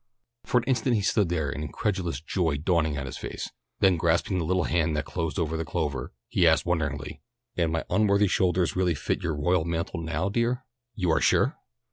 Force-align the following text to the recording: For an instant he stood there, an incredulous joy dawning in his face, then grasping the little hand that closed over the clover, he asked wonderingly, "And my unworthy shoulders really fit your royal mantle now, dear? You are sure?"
For 0.45 0.57
an 0.57 0.63
instant 0.63 0.95
he 0.95 1.03
stood 1.03 1.29
there, 1.29 1.51
an 1.51 1.61
incredulous 1.61 2.19
joy 2.19 2.57
dawning 2.57 2.95
in 2.95 3.05
his 3.05 3.19
face, 3.19 3.51
then 3.81 3.97
grasping 3.97 4.39
the 4.39 4.45
little 4.45 4.63
hand 4.63 4.97
that 4.97 5.05
closed 5.05 5.37
over 5.37 5.55
the 5.55 5.63
clover, 5.63 6.11
he 6.27 6.47
asked 6.47 6.65
wonderingly, 6.65 7.21
"And 7.55 7.71
my 7.71 7.85
unworthy 7.87 8.27
shoulders 8.27 8.75
really 8.75 8.95
fit 8.95 9.21
your 9.21 9.35
royal 9.35 9.63
mantle 9.63 10.01
now, 10.01 10.27
dear? 10.29 10.65
You 10.95 11.11
are 11.11 11.21
sure?" 11.21 11.55